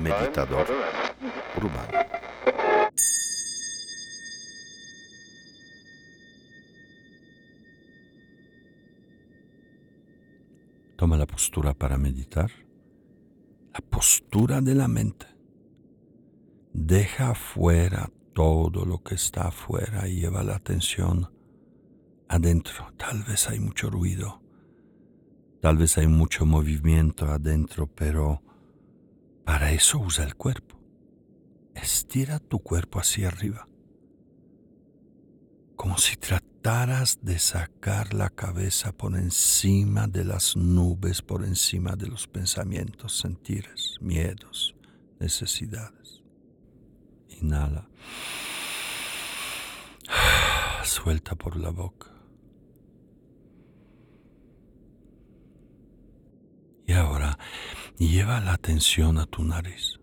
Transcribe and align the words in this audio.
Meditador 0.00 0.66
urbano. 1.56 2.06
Toma 10.96 11.16
la 11.16 11.26
postura 11.26 11.74
para 11.74 11.98
meditar, 11.98 12.50
la 13.72 13.80
postura 13.80 14.60
de 14.60 14.74
la 14.74 14.88
mente. 14.88 15.26
Deja 16.72 17.30
afuera 17.30 18.10
todo 18.34 18.84
lo 18.84 19.02
que 19.02 19.14
está 19.14 19.48
afuera 19.48 20.08
y 20.08 20.20
lleva 20.20 20.42
la 20.42 20.56
atención 20.56 21.32
adentro. 22.28 22.92
Tal 22.96 23.24
vez 23.24 23.48
hay 23.48 23.60
mucho 23.60 23.90
ruido, 23.90 24.42
tal 25.60 25.76
vez 25.76 25.98
hay 25.98 26.06
mucho 26.06 26.46
movimiento 26.46 27.26
adentro, 27.26 27.86
pero 27.86 28.42
para 29.44 29.72
eso 29.72 29.98
usa 29.98 30.24
el 30.24 30.34
cuerpo. 30.34 30.76
Estira 31.74 32.38
tu 32.38 32.58
cuerpo 32.60 32.98
hacia 32.98 33.28
arriba, 33.28 33.68
como 35.76 35.98
si 35.98 36.16
trataras 36.16 37.18
de 37.22 37.38
sacar 37.38 38.14
la 38.14 38.30
cabeza 38.30 38.92
por 38.92 39.14
encima 39.16 40.06
de 40.06 40.24
las 40.24 40.56
nubes, 40.56 41.22
por 41.22 41.44
encima 41.44 41.96
de 41.96 42.08
los 42.08 42.26
pensamientos, 42.26 43.18
sentires, 43.18 43.98
miedos, 44.00 44.74
necesidades. 45.20 46.22
Inhala. 47.40 47.88
Suelta 50.84 51.34
por 51.34 51.56
la 51.56 51.70
boca. 51.70 52.10
Y 56.85 56.85
ahora 56.96 57.38
lleva 57.98 58.40
la 58.40 58.54
atención 58.54 59.18
a 59.18 59.26
tu 59.26 59.44
nariz. 59.44 60.00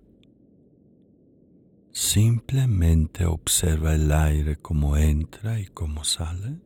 Simplemente 1.91 3.25
observa 3.25 3.93
el 3.93 4.11
aire 4.11 4.55
como 4.55 4.97
entra 4.97 5.59
y 5.59 5.67
como 5.67 6.03
sale. 6.03 6.59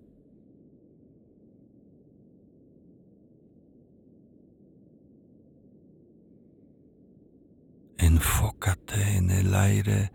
Enfócate 7.98 9.18
en 9.18 9.32
el 9.32 9.54
aire 9.54 10.12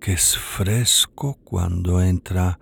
que 0.00 0.12
es 0.12 0.36
fresco 0.36 1.38
cuando 1.44 2.02
entra 2.02 2.60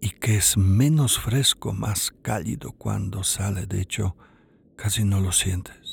y 0.00 0.10
que 0.10 0.36
es 0.36 0.56
menos 0.56 1.18
fresco, 1.18 1.72
más 1.72 2.12
cálido 2.22 2.72
cuando 2.72 3.24
sale. 3.24 3.66
De 3.66 3.80
hecho, 3.80 4.16
casi 4.76 5.04
no 5.04 5.20
lo 5.20 5.32
sientes. 5.32 5.86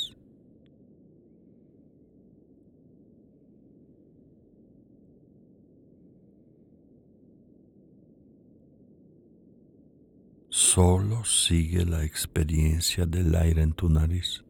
Solo 10.73 11.23
sigue 11.23 11.85
la 11.85 12.03
experiencia 12.03 13.05
del 13.05 13.35
aire 13.35 13.61
en 13.61 13.73
tu 13.73 13.89
nariz. 13.89 14.43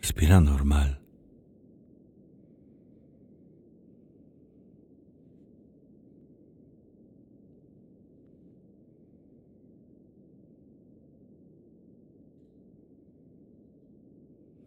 Respira 0.00 0.40
normal. 0.40 1.00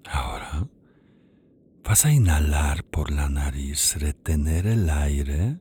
Ahora 0.06 0.68
vas 1.98 2.06
a 2.06 2.12
inhalar 2.12 2.84
por 2.84 3.10
la 3.10 3.28
nariz, 3.28 3.96
retener 3.96 4.68
el 4.68 4.88
aire 4.88 5.58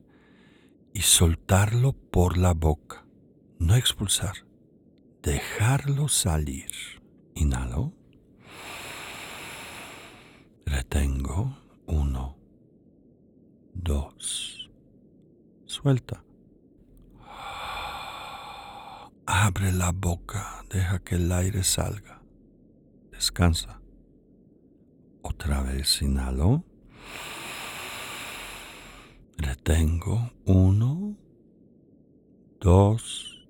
y 0.93 1.01
soltarlo 1.01 1.93
por 1.93 2.37
la 2.37 2.53
boca. 2.53 3.07
No 3.57 3.73
expulsar, 3.75 4.45
dejarlo 5.23 6.07
salir. 6.07 6.69
Inhalo. 7.33 7.91
Retengo. 10.63 11.57
Uno. 11.87 12.37
Dos. 13.73 14.69
Suelta. 15.65 16.23
Abre 19.25 19.71
la 19.71 19.91
boca. 19.91 20.63
Deja 20.69 20.99
que 20.99 21.15
el 21.15 21.31
aire 21.31 21.63
salga. 21.63 22.21
Descansa. 23.11 23.76
Otra 25.29 25.61
vez 25.61 26.01
inhalo. 26.01 26.63
Retengo. 29.37 30.31
Uno. 30.45 31.17
Dos. 32.61 33.45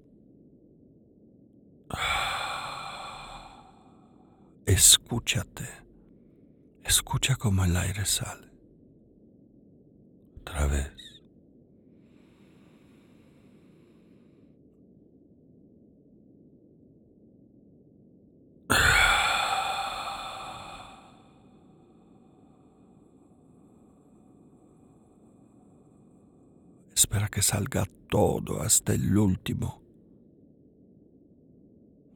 Escúchate. 4.66 5.70
Escucha 6.84 7.36
cómo 7.36 7.64
el 7.64 7.78
aire 7.78 8.06
sale. 8.06 8.48
Otra 10.42 10.66
vez. 10.66 10.97
Espera 26.98 27.28
que 27.28 27.44
salga 27.44 27.86
todo 28.10 28.64
hasta 28.64 28.96
el 28.96 29.16
último. 29.16 29.84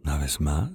Una 0.03 0.17
vez 0.17 0.41
más. 0.41 0.71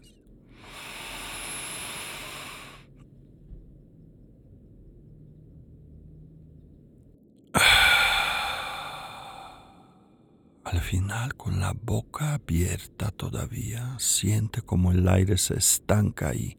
Al 10.62 10.80
final, 10.82 11.34
con 11.34 11.58
la 11.58 11.72
boca 11.72 12.34
abierta 12.34 13.10
todavía, 13.10 13.96
siente 13.98 14.62
como 14.62 14.92
el 14.92 15.08
aire 15.08 15.36
se 15.36 15.56
estanca 15.56 16.28
ahí 16.28 16.56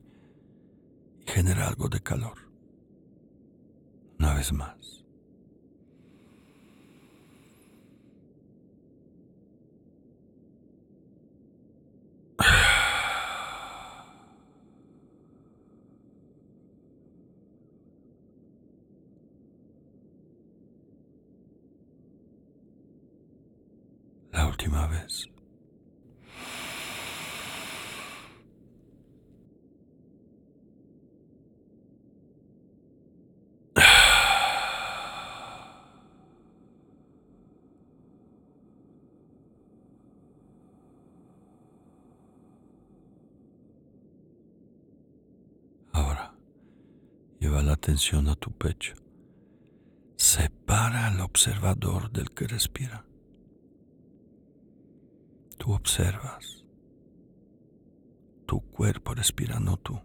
y 1.26 1.32
genera 1.32 1.70
algo 1.70 1.88
de 1.88 2.02
calor. 2.02 2.52
Una 4.20 4.34
vez 4.34 4.52
más. 4.52 4.98
La 24.38 24.46
Ahora, 45.92 46.36
lleva 47.40 47.64
la 47.64 47.74
atención 47.74 48.28
a 48.28 48.36
tu 48.36 48.52
pecho. 48.52 48.94
Separa 50.16 51.08
al 51.08 51.22
observador 51.22 52.12
del 52.12 52.32
que 52.32 52.48
respira. 52.48 53.04
Tú 55.58 55.74
observas. 55.74 56.66
Tu 58.46 58.62
cuerpo 58.72 59.14
respira, 59.14 59.60
no 59.60 59.78
tú. 59.78 60.00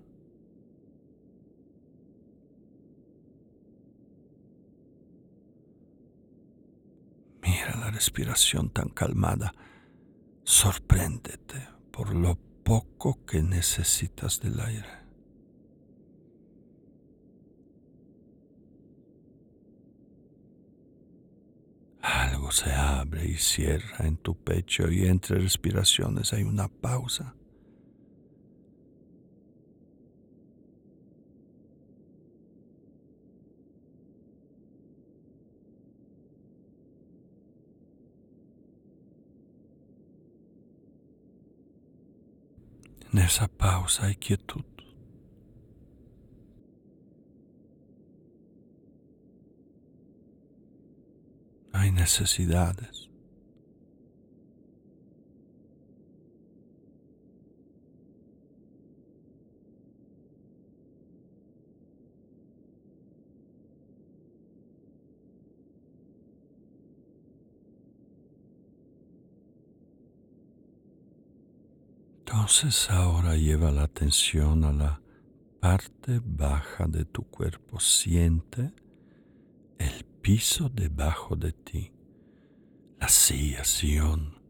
Mira 7.42 7.76
la 7.76 7.90
respiración 7.90 8.70
tan 8.70 8.88
calmada. 8.88 9.52
Sorpréndete 10.44 11.68
por 11.92 12.14
lo 12.14 12.36
poco 12.64 13.24
que 13.26 13.42
necesitas 13.42 14.40
del 14.40 14.58
aire. 14.60 15.02
Algo 22.00 22.31
se 22.50 22.72
abre 22.72 23.26
y 23.26 23.36
cierra 23.36 24.06
en 24.06 24.16
tu 24.16 24.34
pecho 24.34 24.90
y 24.90 25.06
entre 25.06 25.38
respiraciones 25.38 26.32
hay 26.32 26.42
una 26.42 26.68
pausa. 26.68 27.34
En 43.12 43.18
esa 43.18 43.46
pausa 43.46 44.06
hay 44.06 44.16
quietud. 44.16 44.71
Necesidades. 51.92 53.12
Entonces 72.34 72.90
ahora 72.90 73.36
lleva 73.36 73.70
la 73.70 73.82
atención 73.82 74.64
a 74.64 74.72
la 74.72 75.00
parte 75.60 76.20
baja 76.24 76.86
de 76.86 77.04
tu 77.04 77.22
cuerpo. 77.24 77.78
Siente 77.78 78.72
piso 80.22 80.68
debajo 80.68 81.34
de 81.34 81.52
ti, 81.52 81.92
la 83.00 83.08
silla, 83.08 83.64
sillón, 83.64 84.40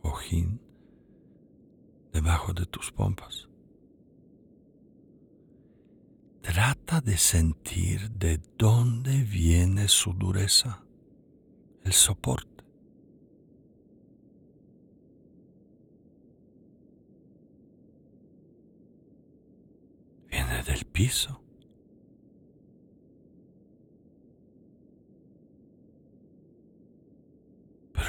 cojín 0.00 0.60
debajo 2.12 2.52
de 2.52 2.64
tus 2.66 2.92
pompas. 2.92 3.48
Trata 6.42 7.00
de 7.00 7.18
sentir 7.18 8.08
de 8.12 8.40
dónde 8.56 9.24
viene 9.24 9.88
su 9.88 10.12
dureza, 10.12 10.84
el 11.82 11.92
soporte. 11.92 12.64
Viene 20.30 20.62
del 20.62 20.84
piso. 20.84 21.45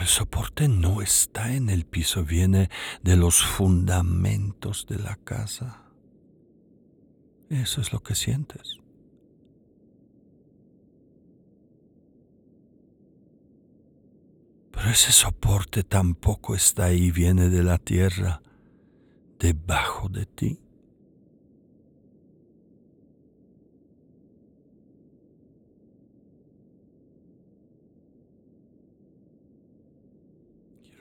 El 0.08 0.14
soporte 0.14 0.70
no 0.70 1.02
está 1.02 1.54
en 1.54 1.70
el 1.70 1.86
piso, 1.86 2.24
viene 2.24 2.70
de 3.04 3.18
los 3.18 3.44
fundamentos 3.44 4.86
de 4.88 5.00
la 5.00 5.18
casa. 5.18 5.84
Eso 7.50 7.82
es 7.82 7.92
lo 7.92 8.02
que 8.02 8.16
sientes. 8.16 8.80
Pero 14.72 14.90
ese 14.92 15.12
soporte 15.12 15.84
tampoco 15.84 16.56
está 16.56 16.86
ahí, 16.86 17.12
viene 17.12 17.50
de 17.50 17.64
la 17.64 17.78
tierra, 17.78 18.42
debajo 19.40 20.08
de 20.08 20.26
ti. 20.26 20.62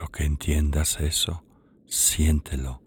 Que 0.08 0.25
entiendas 0.25 1.00
eso, 1.00 1.44
siéntelo. 1.87 2.82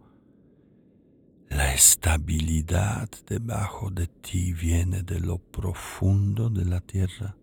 La 1.49 1.73
estabilidad 1.73 3.09
debajo 3.25 3.89
de 3.89 4.07
ti 4.07 4.53
viene 4.53 5.01
de 5.01 5.19
lo 5.19 5.39
profundo 5.39 6.49
de 6.49 6.65
la 6.65 6.79
tierra. 6.79 7.35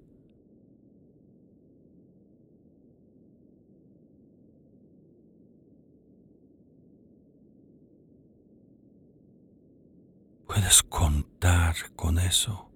Puedes 10.47 10.83
contar 10.85 11.75
con 11.97 12.19
eso. 12.19 12.71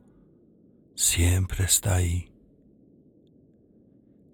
Siempre 0.95 1.65
está 1.65 1.95
ahí. 1.95 2.31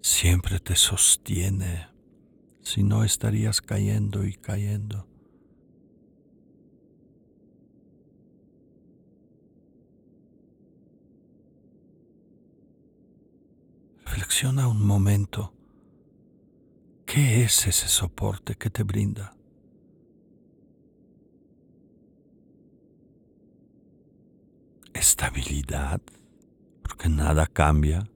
Siempre 0.01 0.59
te 0.59 0.75
sostiene 0.75 1.96
si 2.67 2.83
no 2.83 3.05
estarías 3.05 3.61
cayendo 3.61 4.25
y 4.25 4.33
cayendo. 4.33 5.07
Reflexiona 14.03 14.67
un 14.67 14.85
momento. 14.85 15.53
¿Qué 17.05 17.45
es 17.45 17.67
ese 17.67 17.87
soporte 17.87 18.55
que 18.55 18.69
te 18.69 18.83
brinda? 18.83 19.33
Estabilidad, 24.93 26.01
porque 26.81 27.07
nada 27.07 27.47
cambia. 27.47 28.09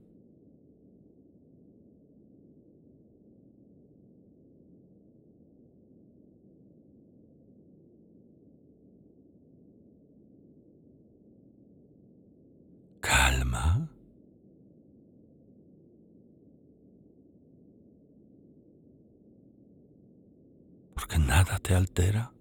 Nada 21.17 21.59
te 21.59 21.75
altera. 21.75 22.31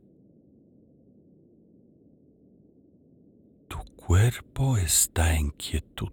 Tu 3.69 3.79
cuerpo 3.97 4.77
está 4.77 5.35
en 5.37 5.51
quietud. 5.51 6.13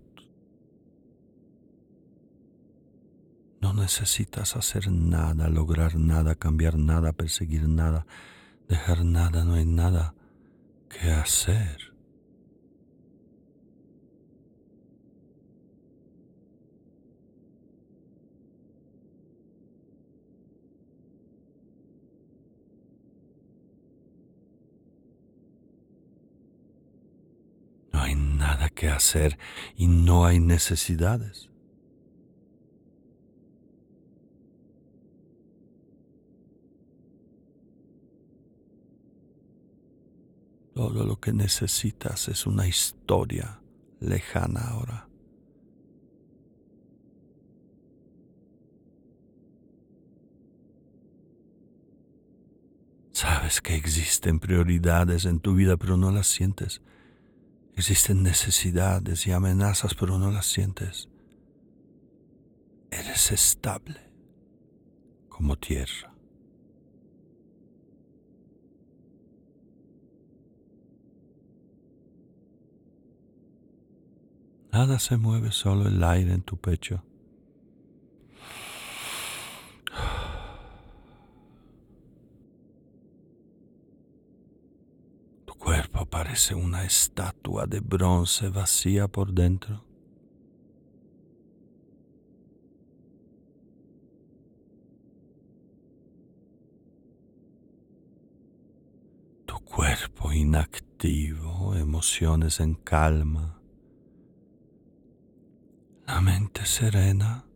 No 3.62 3.74
necesitas 3.74 4.56
hacer 4.56 4.92
nada, 4.92 5.50
lograr 5.50 5.96
nada, 5.96 6.36
cambiar 6.36 6.78
nada, 6.78 7.14
perseguir 7.14 7.68
nada, 7.68 8.06
dejar 8.68 9.04
nada, 9.04 9.44
no 9.44 9.56
hay 9.56 9.66
nada 9.66 10.14
que 10.90 11.12
hacer. 11.12 11.98
No 27.92 28.04
hay 28.04 28.16
nada 28.16 28.67
que 28.78 28.90
hacer 28.90 29.40
y 29.76 29.88
no 29.88 30.26
hay 30.26 30.40
necesidades. 30.40 31.50
Todo 40.76 41.04
lo 41.06 41.20
que 41.20 41.34
necesitas 41.34 42.28
es 42.28 42.46
una 42.46 42.68
historia 42.68 43.60
lejana 44.00 44.62
ahora. 44.62 45.10
Sabes 53.12 53.60
que 53.60 53.74
existen 53.74 54.40
prioridades 54.40 55.26
en 55.26 55.40
tu 55.40 55.56
vida, 55.56 55.78
pero 55.78 55.98
no 55.98 56.12
las 56.12 56.28
sientes. 56.28 56.84
Existen 57.78 58.24
necesidades 58.24 59.28
y 59.28 59.32
amenazas, 59.32 59.94
pero 59.94 60.18
no 60.18 60.32
las 60.32 60.48
sientes. 60.48 61.10
Eres 62.90 63.32
estable 63.32 64.00
como 65.30 65.56
tierra. 65.58 66.12
Nada 74.72 74.98
se 74.98 75.18
mueve, 75.18 75.52
solo 75.52 75.88
el 75.88 76.04
aire 76.04 76.34
en 76.34 76.42
tu 76.42 76.58
pecho. 76.58 77.04
Parece 86.18 86.56
una 86.56 86.84
estatua 86.84 87.68
de 87.68 87.80
bronce 87.80 88.50
vacía 88.50 89.08
por 89.08 89.34
dentro. 89.34 89.86
Tu 99.46 99.60
cuerpo 99.60 100.34
inactivo, 100.34 101.76
emociones 101.76 102.62
en 102.62 102.74
calma, 102.74 103.62
la 106.08 106.20
mente 106.20 106.66
serena. 106.66 107.47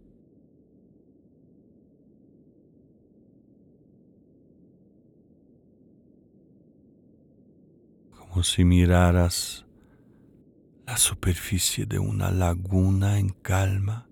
Como 8.31 8.43
si 8.43 8.63
miraras 8.63 9.65
la 10.87 10.95
superficie 10.95 11.85
de 11.85 11.99
una 11.99 12.31
laguna 12.31 13.19
en 13.19 13.27
calma, 13.27 14.07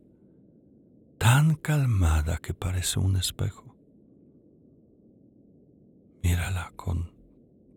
tan 1.18 1.56
calmada 1.56 2.38
que 2.40 2.54
parece 2.54 3.00
un 3.00 3.16
espejo. 3.16 3.78
Mírala 6.22 6.74
con 6.76 7.14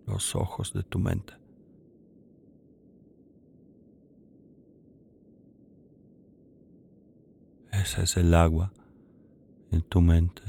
los 0.04 0.34
ojos 0.34 0.72
de 0.72 0.82
tu 0.82 0.98
mente. 0.98 1.32
Esa 7.70 8.02
es 8.02 8.16
el 8.16 8.34
agua 8.34 8.72
en 9.70 9.82
tu 9.82 10.00
mente. 10.00 10.42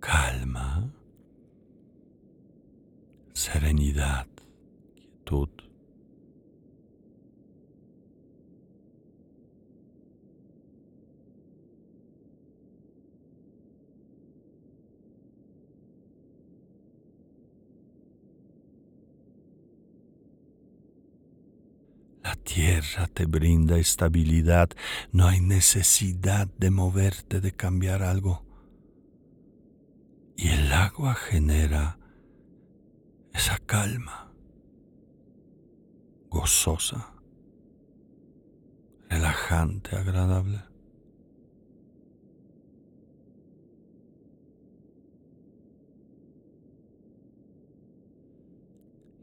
Calma, 0.00 0.92
serenidad, 3.40 4.26
quietud. 4.94 5.48
La 22.22 22.36
tierra 22.36 23.06
te 23.06 23.24
brinda 23.24 23.78
estabilidad, 23.78 24.68
no 25.12 25.26
hay 25.28 25.40
necesidad 25.40 26.46
de 26.58 26.70
moverte, 26.70 27.40
de 27.40 27.52
cambiar 27.52 28.02
algo. 28.02 28.44
Y 30.36 30.48
el 30.48 30.70
agua 30.72 31.14
genera 31.14 31.99
esa 33.32 33.58
calma, 33.58 34.32
gozosa, 36.28 37.12
relajante, 39.08 39.96
agradable. 39.96 40.62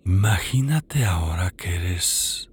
Imagínate 0.06 1.04
ahora 1.04 1.52
que 1.52 1.76
eres 1.76 2.50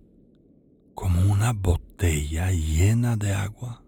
como 0.94 1.32
una 1.32 1.52
botella 1.52 2.50
llena 2.50 3.16
de 3.16 3.32
agua. 3.32 3.84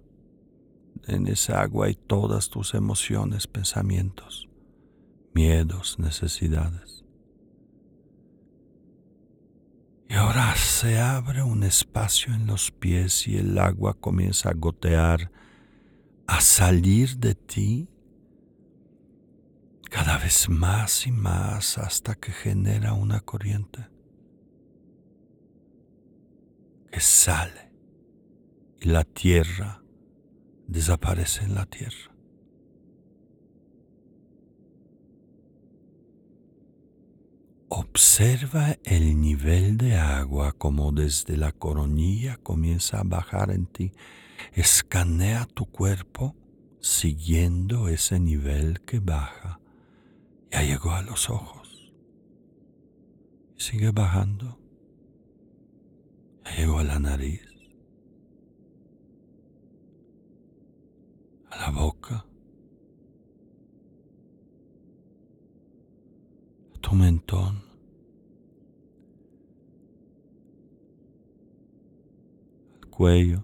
En 1.09 1.27
esa 1.27 1.63
agua 1.63 1.87
hay 1.87 1.95
todas 1.95 2.49
tus 2.49 2.75
emociones, 2.75 3.47
pensamientos, 3.47 4.49
miedos, 5.35 5.99
necesidades. 5.99 6.96
Y 10.09 10.15
ahora 10.15 10.55
se 10.57 10.99
abre 10.99 11.43
un 11.43 11.63
espacio 11.65 12.33
en 12.33 12.47
los 12.47 12.71
pies 12.71 13.27
y 13.27 13.37
el 13.37 13.59
agua 13.59 13.95
comienza 13.95 14.51
a 14.51 14.55
gotear, 14.55 15.31
a 16.27 16.41
salir 16.41 17.19
de 17.19 17.35
ti 17.35 17.89
cada 19.91 20.19
vez 20.19 20.49
más 20.49 21.07
y 21.07 21.13
más 21.13 21.79
hasta 21.79 22.15
que 22.15 22.33
genera 22.33 22.93
una 22.93 23.21
corriente 23.21 23.89
que 26.91 27.01
sale 27.01 27.73
y 28.81 28.89
la 28.89 29.05
tierra 29.05 29.83
desaparece 30.67 31.45
en 31.45 31.55
la 31.55 31.67
tierra. 31.67 32.16
Observa 37.69 38.79
el 38.85 39.21
nivel 39.21 39.77
de 39.77 39.97
agua 39.97 40.53
como 40.53 40.93
desde 40.93 41.37
la 41.37 41.51
coronilla 41.51 42.37
comienza 42.37 43.01
a 43.01 43.05
bajar 43.05 43.51
en 43.51 43.67
ti. 43.67 43.93
Escanea 44.53 45.47
tu 45.47 45.67
cuerpo 45.67 46.37
siguiendo 46.81 47.89
ese 47.89 48.21
nivel 48.21 48.81
que 48.83 49.01
baja. 49.01 49.59
Ya 50.53 50.63
llegó 50.63 50.93
a 50.93 51.03
los 51.03 51.29
ojos. 51.29 51.93
Sigue 53.57 53.91
bajando. 53.91 54.61
Ya 56.45 56.57
llegó 56.59 56.79
a 56.79 56.85
la 56.85 57.01
nariz. 57.01 57.43
A 61.51 61.57
la 61.57 61.71
boca. 61.71 62.27
Mentón. 66.97 67.63
Al 72.83 72.89
cuello. 72.89 73.43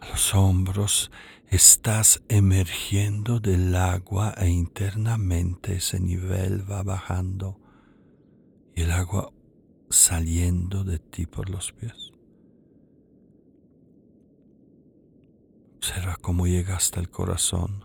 A 0.00 0.08
los 0.08 0.34
hombros 0.34 1.10
estás 1.48 2.22
emergiendo 2.28 3.40
del 3.40 3.74
agua 3.74 4.34
e 4.36 4.48
internamente 4.48 5.74
ese 5.76 5.98
nivel 6.00 6.70
va 6.70 6.82
bajando 6.82 7.60
y 8.74 8.82
el 8.82 8.92
agua 8.92 9.32
saliendo 9.90 10.84
de 10.84 11.00
ti 11.00 11.26
por 11.26 11.50
los 11.50 11.72
pies. 11.72 12.09
Observa 15.90 16.16
cómo 16.22 16.46
llega 16.46 16.76
hasta 16.76 17.00
el 17.00 17.10
corazón. 17.10 17.84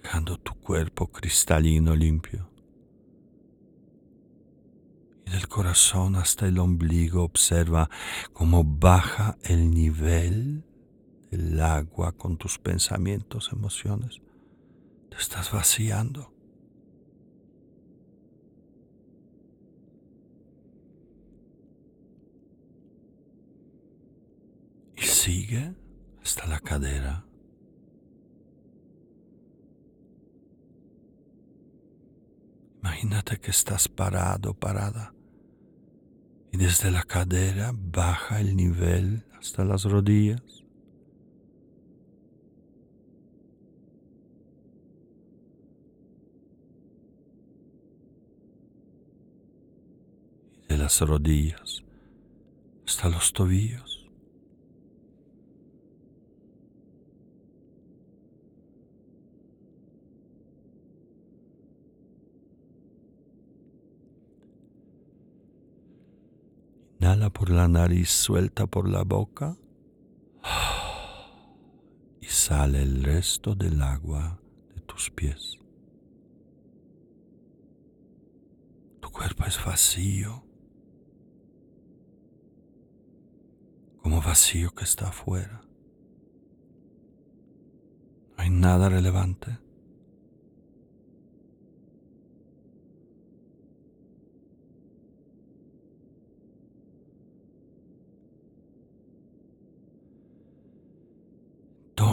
Dejando 0.00 0.38
tu 0.38 0.54
cuerpo 0.54 1.08
cristalino 1.08 1.96
limpio. 1.96 2.48
Y 5.26 5.30
del 5.32 5.48
corazón 5.48 6.14
hasta 6.14 6.46
el 6.46 6.60
ombligo 6.60 7.24
observa 7.24 7.90
cómo 8.32 8.62
baja 8.62 9.36
el 9.42 9.72
nivel 9.72 10.62
del 11.32 11.60
agua 11.60 12.12
con 12.12 12.36
tus 12.36 12.60
pensamientos, 12.60 13.50
emociones. 13.52 14.22
Te 15.10 15.16
estás 15.16 15.50
vaciando. 15.50 16.32
y 25.28 25.37
sigue 25.48 25.74
hasta 26.22 26.46
la 26.46 26.60
cadera. 26.60 27.24
Imagínate 32.80 33.38
que 33.40 33.50
estás 33.50 33.88
parado, 33.88 34.54
parada, 34.54 35.14
y 36.52 36.58
desde 36.58 36.90
la 36.90 37.02
cadera 37.02 37.72
baja 37.74 38.40
el 38.40 38.56
nivel 38.56 39.24
hasta 39.38 39.64
las 39.64 39.84
rodillas. 39.84 40.42
Y 50.64 50.68
de 50.68 50.78
las 50.78 51.00
rodillas 51.00 51.82
hasta 52.86 53.08
los 53.08 53.32
tobillos. 53.32 53.97
Por 67.18 67.50
la 67.50 67.66
nariz, 67.66 68.10
suelta 68.10 68.68
por 68.68 68.88
la 68.88 69.02
boca 69.02 69.56
y 72.20 72.26
sale 72.26 72.80
el 72.82 73.02
resto 73.02 73.56
del 73.56 73.82
agua 73.82 74.40
de 74.74 74.80
tus 74.82 75.10
pies. 75.10 75.58
Tu 79.00 79.10
cuerpo 79.10 79.44
es 79.46 79.62
vacío, 79.64 80.44
como 84.00 84.22
vacío 84.22 84.70
que 84.70 84.84
está 84.84 85.08
afuera. 85.08 85.60
No 88.36 88.44
hay 88.44 88.50
nada 88.50 88.88
relevante. 88.88 89.58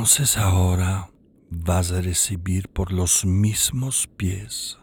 Entonces 0.06 0.38
ahora 0.38 1.10
vas 1.50 1.92
a 1.92 2.00
recibir 2.00 2.70
por 2.70 2.92
los 2.92 3.26
mismos 3.26 4.06
pies 4.06 4.78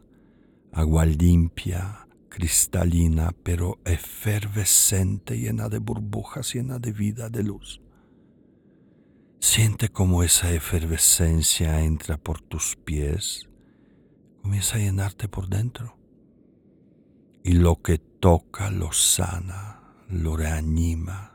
agua 0.73 1.07
limpia, 1.07 2.09
cristalina, 2.29 3.33
pero 3.45 3.79
efervescente, 3.85 5.39
llena 5.39 5.69
de 5.69 5.79
burbujas, 5.79 6.53
llena 6.53 6.81
de 6.81 6.91
vida, 6.91 7.29
de 7.29 7.45
luz. 7.45 7.81
Siente 9.39 9.91
cómo 9.91 10.25
esa 10.25 10.51
efervescencia 10.51 11.83
entra 11.83 12.17
por 12.17 12.41
tus 12.41 12.75
pies, 12.75 13.49
comienza 14.43 14.75
a 14.75 14.81
llenarte 14.81 15.29
por 15.29 15.47
dentro. 15.47 15.97
Y 17.45 17.53
lo 17.53 17.81
que 17.81 17.99
toca 17.99 18.73
lo 18.73 18.91
sana, 18.93 19.83
lo 20.09 20.37
reanima. 20.37 21.32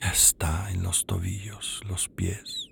Ya 0.00 0.10
está 0.10 0.70
en 0.70 0.82
los 0.82 1.06
tobillos, 1.06 1.80
los 1.88 2.08
pies. 2.08 2.70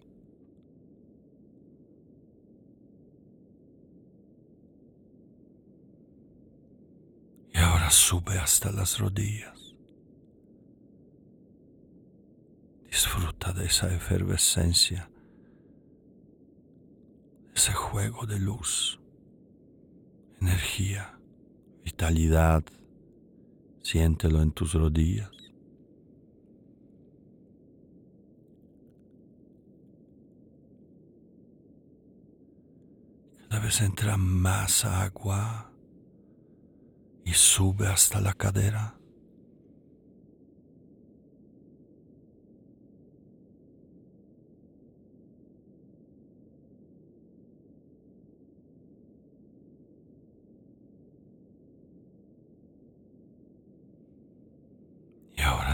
Y 7.53 7.59
ahora 7.59 7.91
sube 7.91 8.39
hasta 8.39 8.71
las 8.73 8.99
rodillas. 8.99 9.75
Disfruta 12.87 13.53
de 13.53 13.67
esa 13.67 13.93
efervescencia, 13.95 15.11
ese 17.55 17.73
juego 17.73 18.27
de 18.27 18.39
luz, 18.39 19.01
energía, 20.41 21.19
vitalidad. 21.85 22.65
Siéntelo 23.83 24.41
en 24.43 24.53
tus 24.53 24.75
rodillas. 24.75 25.34
Cada 33.55 33.67
vez 33.67 33.83
entra 33.83 34.17
más 34.17 34.85
agua 34.85 35.71
y 37.25 37.33
sube 37.35 37.87
hasta 37.87 38.21
la 38.21 38.35
cadera. 38.35 38.99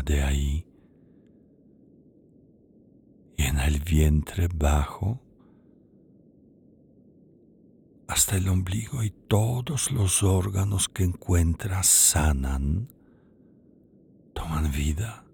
de 0.04 0.22
ahí 0.22 0.66
y 3.37 3.42
en 3.42 3.58
el 3.58 3.80
vientre 3.80 4.49
bajo 4.52 5.20
hasta 8.11 8.37
el 8.37 8.49
ombligo 8.49 9.05
y 9.05 9.11
todos 9.11 9.93
los 9.93 10.25
órganos 10.25 10.88
que 10.88 11.05
encuentras 11.05 11.87
sanan, 11.87 12.88
toman 14.35 14.73
vida. 14.73 15.25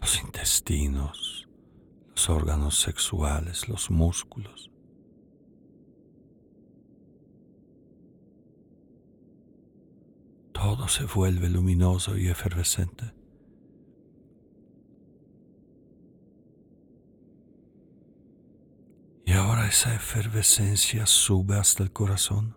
Los 0.00 0.22
intestinos, 0.22 1.50
los 2.08 2.30
órganos 2.30 2.80
sexuales, 2.80 3.68
los 3.68 3.90
músculos, 3.90 4.70
todo 10.54 10.88
se 10.88 11.04
vuelve 11.04 11.50
luminoso 11.50 12.16
y 12.16 12.28
efervescente. 12.28 13.12
Y 19.32 19.34
ahora 19.34 19.61
esa 19.72 19.94
efervescencia 19.94 21.06
sube 21.06 21.56
hasta 21.56 21.82
el 21.82 21.90
corazón. 21.92 22.54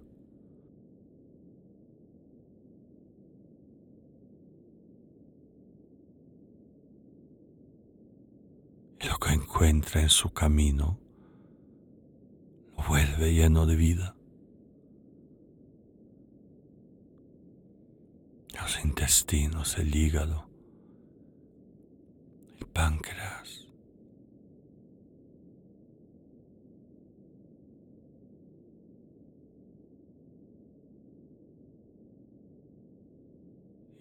Lo 8.99 9.17
que 9.17 9.31
encuentra 9.31 10.01
en 10.01 10.09
su 10.09 10.33
camino 10.33 10.99
lo 12.77 12.83
vuelve 12.83 13.33
lleno 13.33 13.65
de 13.65 13.75
vida. 13.77 14.15
los 18.61 18.83
intestinos, 18.83 19.77
el 19.77 19.95
hígado, 19.95 20.49
el 22.59 22.65
páncreas. 22.67 23.65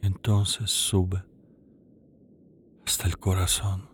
Y 0.05 0.14
entonces 0.25 0.71
sube 0.71 1.23
hasta 2.87 3.07
el 3.07 3.19
corazón. 3.19 3.91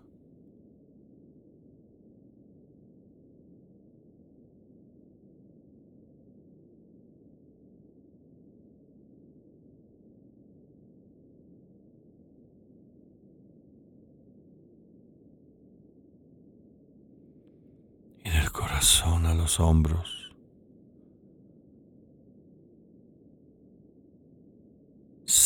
corazón 18.52 19.26
a 19.26 19.34
los 19.34 19.60
hombros. 19.60 20.19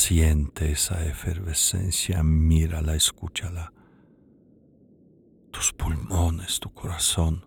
Siente 0.06 0.70
esa 0.70 1.02
efervescencia, 1.06 2.22
mírala, 2.22 2.94
escúchala. 2.94 3.72
Tus 5.50 5.72
pulmones, 5.72 6.60
tu 6.60 6.70
corazón, 6.74 7.46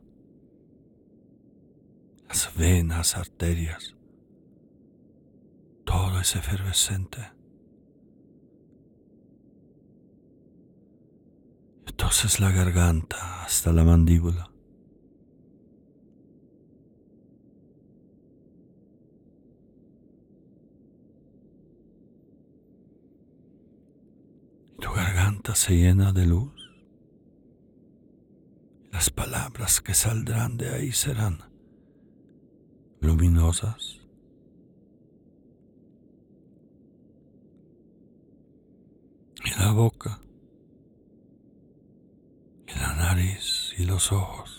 las 2.27 2.51
venas, 2.55 3.15
arterias, 3.15 3.95
todo 5.85 6.19
es 6.19 6.35
efervescente. 6.35 7.31
Entonces 11.85 12.39
la 12.39 12.49
garganta 12.49 13.43
hasta 13.43 13.71
la 13.71 13.83
mandíbula. 13.83 14.49
Se 25.55 25.75
llena 25.75 26.11
de 26.13 26.25
luz. 26.25 26.53
Las 28.91 29.09
palabras 29.09 29.81
que 29.81 29.93
saldrán 29.93 30.57
de 30.57 30.69
ahí 30.69 30.91
serán 30.91 31.39
luminosas. 32.99 33.99
Y 39.45 39.59
la 39.59 39.71
boca, 39.71 40.21
y 42.67 42.79
la 42.79 42.95
nariz 42.95 43.73
y 43.77 43.85
los 43.85 44.11
ojos 44.11 44.57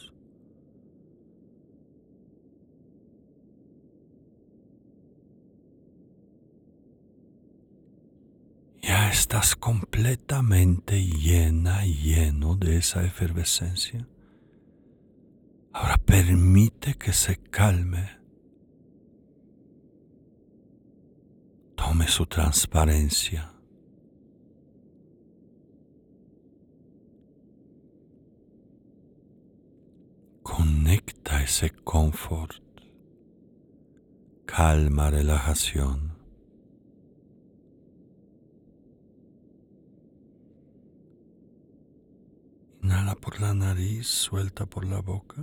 ya 8.88 9.10
estás 9.28 9.56
completamente 9.56 11.04
llena 11.04 11.84
lleno 11.84 12.56
de 12.56 12.78
esa 12.78 13.04
efervescencia. 13.04 14.08
Ahora 15.70 15.98
permite 15.98 16.94
que 16.94 17.12
se 17.12 17.36
calme. 17.36 18.08
Tome 21.76 22.08
su 22.08 22.24
transparencia. 22.24 23.52
Conecta 30.42 31.42
ese 31.42 31.68
confort, 31.84 32.54
calma, 34.46 35.10
relajación. 35.10 36.07
Inhala 42.88 43.16
por 43.16 43.38
la 43.38 43.52
nariz, 43.52 44.06
suelta 44.06 44.64
por 44.64 44.86
la 44.86 45.02
boca. 45.02 45.42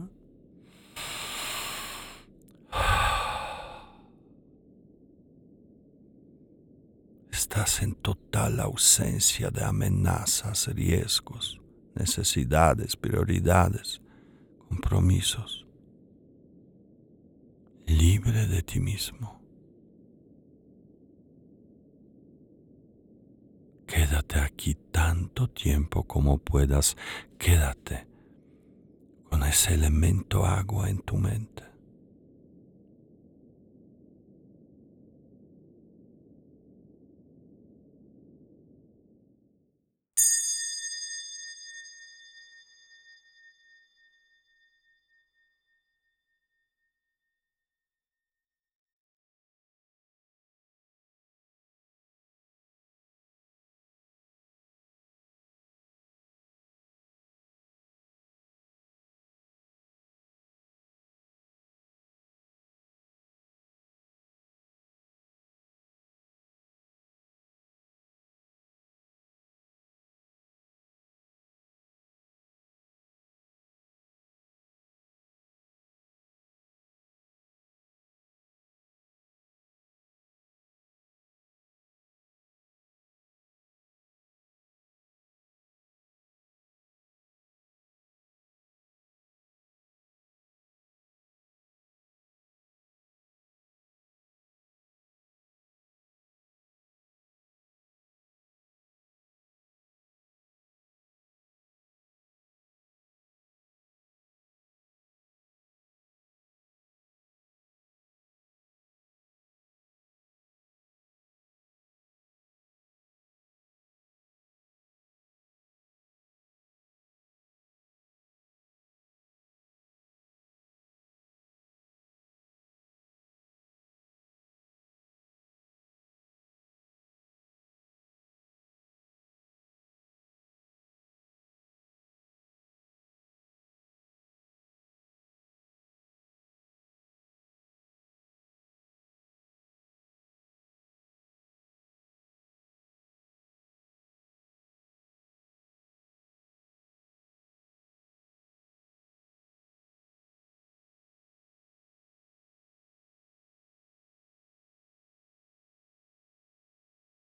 Estás 7.31 7.84
en 7.84 7.93
total 7.93 8.60
ausencia 8.60 9.51
de 9.51 9.63
amenazas, 9.63 10.65
riesgos, 10.73 11.62
necesidades, 11.93 12.95
prioridades, 12.95 14.01
compromisos. 14.67 15.67
Libre 17.86 18.47
de 18.47 18.63
ti 18.63 18.79
mismo. 18.79 19.44
Quédate 23.95 24.41
aquí 24.41 24.75
tanto 24.91 25.47
tiempo 25.47 26.03
como 26.03 26.38
puedas. 26.38 26.97
Quédate 27.39 28.05
con 29.29 29.41
ese 29.43 29.73
elemento 29.73 30.45
agua 30.45 30.89
en 30.89 30.99
tu 30.99 31.15
mente. 31.15 31.64